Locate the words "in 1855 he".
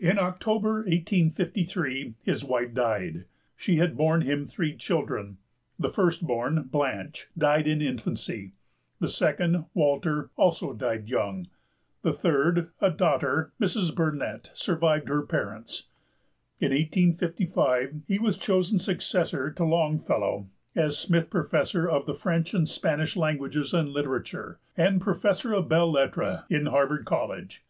16.58-18.18